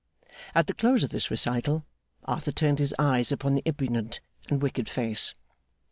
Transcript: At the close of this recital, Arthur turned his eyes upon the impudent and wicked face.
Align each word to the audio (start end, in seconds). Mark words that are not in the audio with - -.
At 0.55 0.65
the 0.65 0.73
close 0.73 1.03
of 1.03 1.11
this 1.11 1.29
recital, 1.29 1.85
Arthur 2.23 2.51
turned 2.51 2.79
his 2.79 2.91
eyes 2.97 3.31
upon 3.31 3.53
the 3.53 3.61
impudent 3.67 4.19
and 4.49 4.59
wicked 4.59 4.89
face. 4.89 5.35